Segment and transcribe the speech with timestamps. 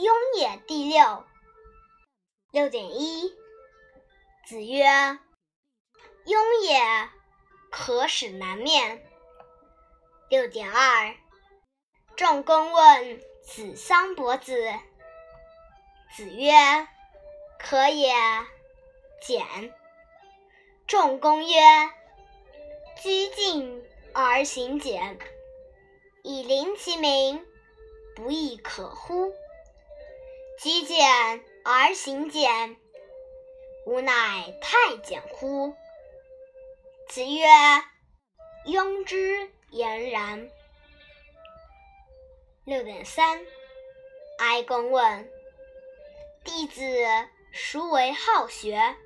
[0.00, 0.56] 雍也。
[0.66, 1.24] 第六。
[2.52, 3.36] 六点一。
[4.46, 4.84] 子曰
[6.24, 7.10] ：“雍也，
[7.70, 9.04] 可使南面。”
[10.30, 11.16] 六点二。
[12.16, 14.72] 仲公问子桑伯子。
[16.16, 16.52] 子曰
[17.58, 18.14] ：“可也。”
[19.20, 19.74] 简。
[20.86, 21.58] 仲公曰
[23.02, 23.84] ：“居敬
[24.14, 25.18] 而行俭，
[26.22, 27.44] 以临其民，
[28.14, 29.34] 不亦可乎？
[30.60, 32.76] 居简而行俭，
[33.86, 35.74] 吾乃太简乎？”
[37.08, 37.46] 子曰
[38.66, 40.50] ：“庸之言然。”
[42.66, 43.40] 六点三。
[44.38, 45.28] 哀公问
[46.44, 46.82] 弟子
[47.52, 48.96] ：“孰为好学？”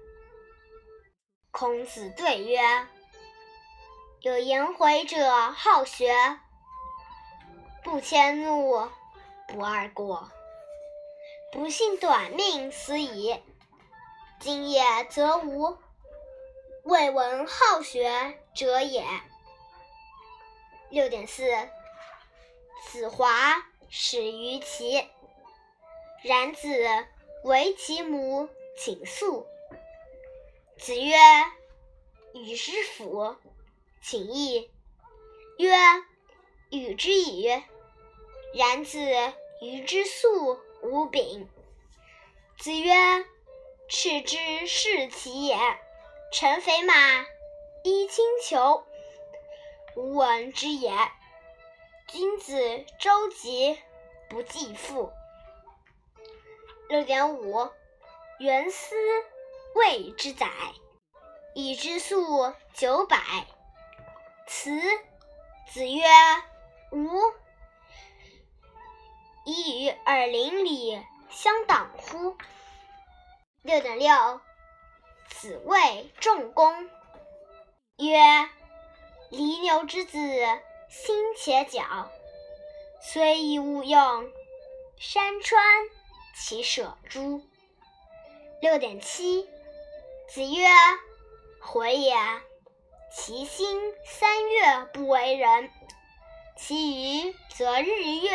[1.50, 2.60] 孔子对曰
[4.20, 6.38] ：“有颜回者好学，
[7.84, 8.88] 不迁怒，
[9.48, 10.30] 不贰过，
[11.52, 13.38] 不幸短命斯矣。
[14.40, 15.76] 今也则无，
[16.82, 19.04] 未闻好学者也。”
[20.90, 21.44] 六点四。
[22.90, 25.06] 子华始于齐，
[26.22, 27.06] 然子
[27.44, 29.46] 为其母请诉。
[30.78, 31.14] 子曰
[32.34, 33.36] ：“与之辅，
[34.02, 34.70] 请义。”
[35.58, 35.76] 曰
[36.72, 37.62] ：“与之矣。”
[38.52, 38.98] 然子
[39.60, 41.48] 与之粟无饼。
[42.58, 42.92] 子曰
[43.88, 45.56] ：“赤之是其也，
[46.32, 46.94] 乘肥马，
[47.84, 48.84] 衣轻裘，
[49.96, 50.92] 无闻之也。
[52.08, 53.78] 君子周急，
[54.28, 55.10] 不计父。”
[56.88, 57.70] 六点五，
[58.38, 58.94] 元思。
[59.74, 60.50] 谓之载，
[61.54, 63.16] 以之粟九百。
[64.46, 64.70] 辞。
[65.72, 66.04] 子曰
[66.92, 67.08] ：“吾
[69.44, 72.36] 以与尔邻里相党乎？”
[73.62, 74.40] 六点六。
[75.28, 76.88] 子谓仲弓
[77.96, 78.18] 曰
[79.30, 80.18] ：“犁牛之子，
[80.90, 82.10] 心且矫，
[83.00, 84.30] 虽亦勿用，
[84.98, 85.64] 山川
[86.36, 87.42] 其舍诸？”
[88.60, 89.48] 六点七。
[90.28, 90.66] 子曰
[91.60, 92.14] ：“回也，
[93.14, 95.70] 其心三月不为人，
[96.56, 98.30] 其余则日月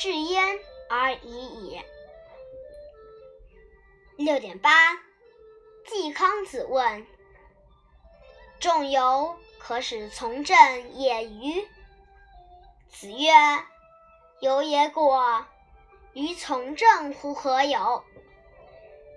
[0.00, 1.80] 至焉而已矣。”
[4.16, 4.70] 六点八。
[5.86, 7.06] 季康子问
[8.58, 10.56] ：“仲由可使从政
[10.94, 11.68] 也与？”
[12.90, 13.30] 子曰
[14.40, 15.44] ：“由也果，
[16.14, 18.02] 于从政乎何有？”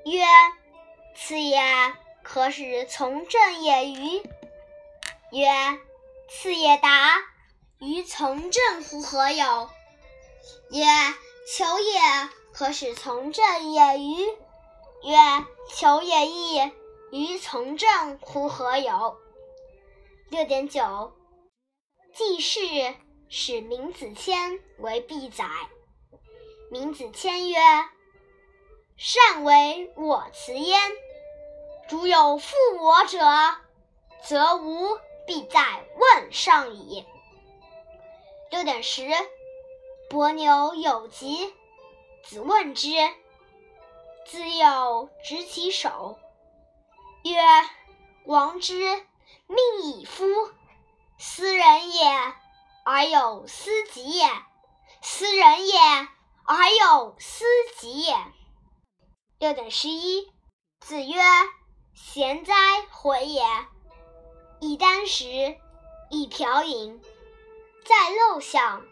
[0.05, 0.23] 曰
[1.15, 1.61] ：“次也。”
[2.23, 4.23] 可使从政也与？
[5.31, 5.77] 曰：
[6.29, 7.17] 次也达，
[7.79, 9.69] 于从政乎何有？
[10.71, 10.85] 曰：
[11.47, 11.99] 求也。
[12.53, 14.25] 可使从政也与？
[15.03, 15.17] 曰：
[15.75, 16.71] 求也亦，
[17.11, 19.17] 于从政乎何有？
[20.29, 21.13] 六点九。
[22.13, 22.59] 季氏
[23.27, 25.45] 使闵子骞为必宰。
[26.69, 27.59] 闵子骞曰：
[28.97, 30.79] 善为我辞焉。
[31.89, 33.19] 如有负我者，
[34.23, 37.03] 则吾必在问上矣。
[38.51, 39.09] 六点十，
[40.13, 41.55] 伯牛有疾，
[42.23, 42.91] 子问之，
[44.27, 46.19] 子有执其手，
[47.23, 47.41] 曰
[48.27, 49.07] ：“王之，
[49.47, 50.23] 命以夫。
[51.17, 52.05] 斯人也，
[52.85, 54.27] 而有斯己也；
[55.01, 55.79] 斯人也，
[56.45, 57.45] 而有斯
[57.79, 58.15] 己也。”
[59.39, 60.31] 六点十一，
[60.79, 61.23] 子曰。
[61.95, 62.53] 贤哉，
[62.91, 63.43] 回也！
[64.59, 65.57] 一箪食，
[66.11, 67.01] 一瓢饮，
[67.83, 68.85] 在陋巷，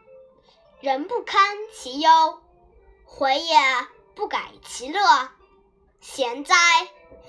[0.81, 2.41] 人不堪其忧，
[3.05, 3.55] 回也
[4.15, 4.99] 不改其乐。
[5.99, 6.55] 贤哉，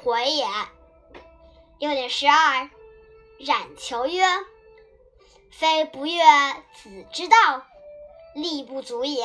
[0.03, 0.47] 回也！
[1.79, 2.71] 六点十二，
[3.39, 4.25] 冉求曰
[5.53, 6.25] ：“非不悦
[6.83, 7.67] 子之道，
[8.35, 9.23] 力不足也。”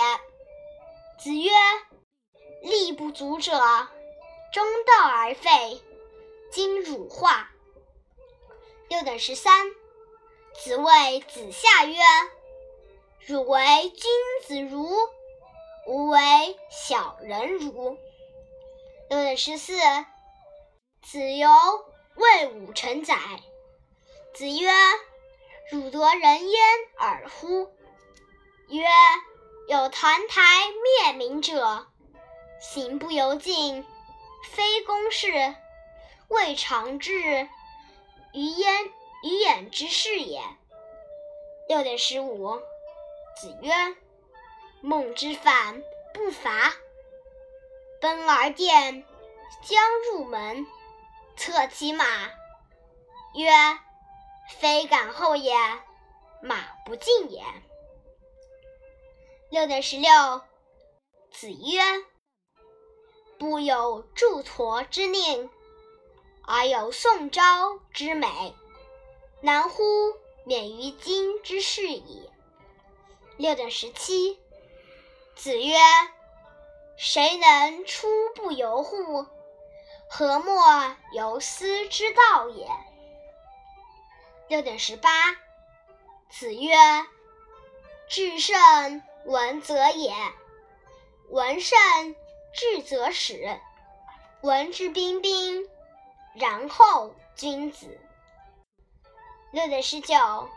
[1.17, 1.49] 子曰
[2.61, 3.53] ：“力不足者，
[4.51, 5.81] 中道而废。”
[6.51, 7.49] 今汝化。
[8.89, 9.71] 六点十三，
[10.53, 11.95] 子谓子夏曰
[13.27, 13.59] ：“汝为
[13.89, 14.09] 君
[14.45, 14.87] 子如，
[15.85, 17.97] 吾为小人如。”
[19.11, 19.73] 六点十四，
[21.01, 21.49] 子游
[22.15, 23.17] 谓武成宰。
[24.33, 24.69] 子曰
[25.69, 26.61] ：“汝得人焉
[26.99, 27.69] 尔乎？”
[28.69, 28.85] 曰
[29.67, 30.63] ：“有澹台
[31.03, 31.85] 灭民者，
[32.61, 33.85] 行不由径，
[34.49, 35.53] 非公事。”
[36.29, 37.49] 未尝至
[38.33, 38.85] 于焉
[39.23, 40.41] 于眼之事也。
[41.67, 42.61] 六点十五，
[43.39, 43.71] 子曰
[44.81, 46.73] ：“孟之反不伐，
[48.01, 49.05] 奔而殿，
[49.63, 50.65] 将入门，
[51.35, 52.03] 策其马，
[53.35, 53.51] 曰
[54.57, 55.53] ：“非敢后也，
[56.41, 57.43] 马不进也。”
[59.51, 60.41] 六点十六，
[61.29, 61.79] 子曰
[63.37, 65.47] ：“不有祝陀之令，
[66.47, 68.55] 而有宋昭之美，
[69.41, 69.83] 难乎
[70.43, 72.27] 免于今之事矣。”
[73.37, 74.39] 六点十七，
[75.35, 75.77] 子曰
[76.97, 79.27] ：“谁能出不由户？
[80.09, 82.67] 何莫由斯之道也？”
[84.49, 85.09] 六点十八，
[86.31, 86.75] 子曰
[88.09, 90.15] ：“至圣文则也，
[91.29, 91.77] 文圣
[92.55, 93.59] 至则始。
[94.41, 95.69] 文质彬彬，
[96.33, 97.99] 然后君子。”
[99.53, 100.49] 六点十九，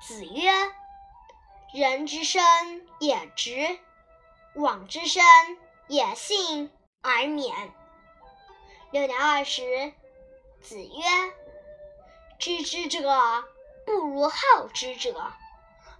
[0.00, 0.50] 子曰。
[1.72, 2.42] 人之生
[2.98, 3.78] 也直，
[4.54, 5.22] 往之生
[5.86, 6.68] 也信
[7.00, 7.54] 而免。
[8.90, 9.92] 六点二十，
[10.60, 11.00] 子曰
[12.40, 13.08] ：“知之者
[13.86, 15.32] 不如好之者，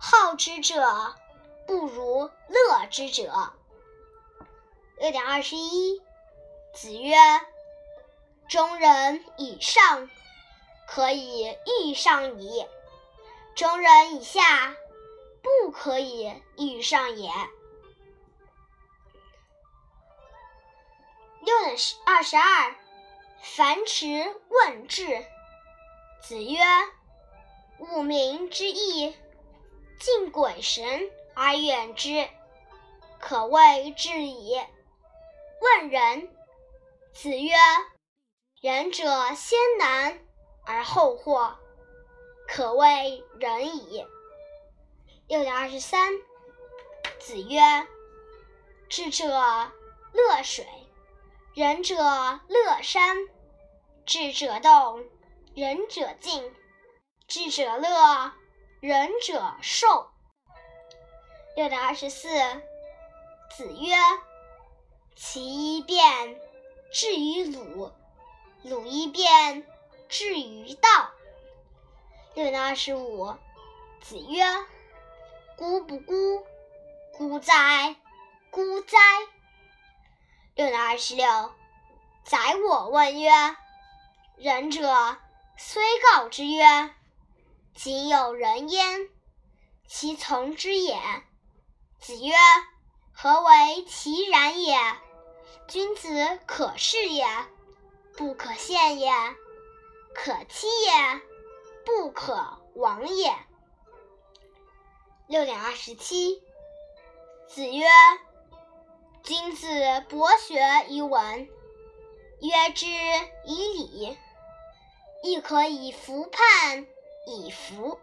[0.01, 1.15] 好之者
[1.69, 3.53] 不如乐之者。”
[4.99, 6.03] 六点二十一，
[6.75, 7.17] 子曰
[8.51, 10.11] ：“中人以上，
[10.89, 12.67] 可以欲上矣；
[13.55, 14.75] 中人以下。”
[15.43, 17.31] 不可以遇上也。
[21.43, 22.77] 六点二十二，
[23.43, 24.07] 樊迟
[24.49, 25.25] 问智。
[26.23, 26.59] 子曰
[27.81, 29.17] ：“吾民之义，
[29.99, 32.29] 敬鬼神而远之，
[33.19, 34.61] 可谓智矣。”
[35.63, 36.31] 问仁。
[37.13, 37.55] 子曰
[38.61, 40.21] ：“仁者先难
[40.67, 41.57] 而后获，
[42.47, 44.07] 可谓仁矣。”
[45.31, 46.13] 六点二十三，
[47.21, 47.61] 子曰
[48.91, 50.67] ：“智者乐水，
[51.55, 53.17] 仁者乐山。
[54.05, 55.05] 智者动，
[55.55, 56.51] 仁者静；
[57.29, 58.33] 智者乐，
[58.81, 60.11] 仁者寿。”
[61.55, 62.29] 六点二十四，
[63.57, 63.95] 子曰
[65.15, 66.41] ：“其一变
[66.93, 67.93] 至于鲁，
[68.65, 69.65] 鲁一变
[70.09, 71.13] 至于道。”
[72.35, 73.33] 六点二十五，
[74.01, 74.43] 子曰。
[75.61, 76.47] 孤不孤，
[77.13, 77.95] 孤哉，
[78.51, 78.97] 孤哉！
[80.55, 81.27] 六点二十六，
[82.25, 83.31] 宰我问曰
[84.41, 85.19] ：“仁者
[85.59, 86.65] 虽告之曰
[87.77, 89.11] ：‘今有人焉，
[89.87, 90.99] 其从之也？’”
[92.01, 92.35] 子曰
[93.13, 94.79] ：“何为其然也？
[95.69, 97.27] 君子可视也，
[98.17, 99.13] 不可陷也；
[100.15, 101.21] 可欺也，
[101.85, 103.31] 不可亡也。”
[105.31, 106.43] 六点二十七，
[107.47, 107.87] 子曰
[109.23, 109.69] ：“君子
[110.09, 111.49] 博学于文，
[112.41, 112.87] 约之
[113.45, 114.19] 以礼，
[115.23, 116.85] 亦可以服判
[117.29, 118.01] 以服。”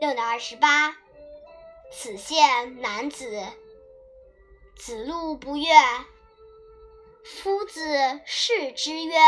[0.00, 0.96] 六点二十八，
[1.90, 3.42] 此县男子，
[4.76, 5.66] 子路不悦。
[7.24, 9.18] 夫子视之曰：“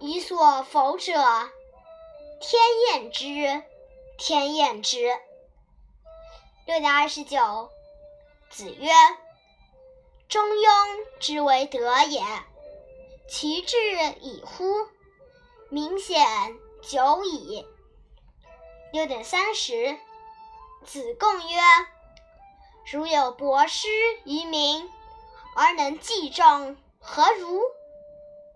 [0.00, 1.12] 予所否者，
[2.40, 3.62] 天厌之。”
[4.16, 5.08] 天厌之。
[6.66, 7.70] 六点二十九，
[8.48, 8.90] 子曰
[10.28, 10.70] ：“中庸
[11.20, 12.22] 之为德也，
[13.28, 13.76] 其志
[14.20, 14.64] 已乎？
[15.68, 16.24] 明显
[16.82, 17.66] 久矣。”
[18.92, 19.98] 六点三十，
[20.86, 21.60] 子贡曰
[22.90, 23.88] ：“如有博施
[24.24, 24.88] 于民，
[25.56, 27.60] 而能济众，何如？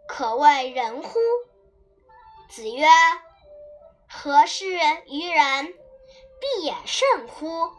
[0.06, 1.18] 可谓仁乎？”
[2.48, 2.86] 子曰。
[4.20, 4.66] 何事
[5.06, 5.72] 于人，
[6.40, 7.70] 必也甚乎？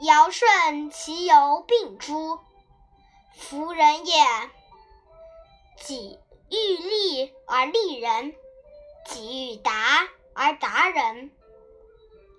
[0.00, 2.40] 尧舜其犹病诸？
[3.36, 4.14] 夫人也，
[5.82, 6.18] 己
[6.48, 8.34] 欲立而立人，
[9.04, 11.30] 己欲达而达人。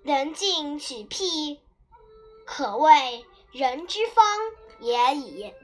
[0.02, 1.60] 能尽取辟，
[2.44, 4.24] 可谓人之方
[4.80, 5.54] 也已。